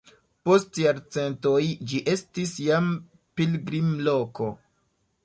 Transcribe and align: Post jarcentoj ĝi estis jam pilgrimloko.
Post 0.47 0.79
jarcentoj 0.83 1.59
ĝi 1.91 2.01
estis 2.13 2.53
jam 2.69 2.87
pilgrimloko. 3.41 4.49